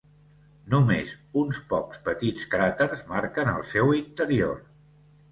Només 0.73 1.09
uns 1.41 1.59
pocs 1.73 1.99
petits 2.07 2.47
cràters 2.53 3.03
marquen 3.11 3.51
el 3.53 3.61
seu 3.73 3.93
interior. 3.99 4.57